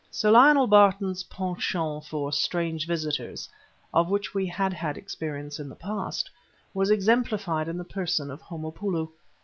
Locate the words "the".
5.69-5.75, 7.77-7.83